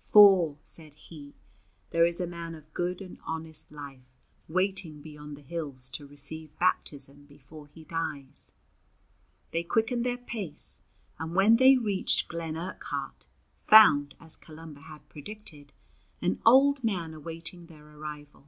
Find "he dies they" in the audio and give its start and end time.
7.66-9.64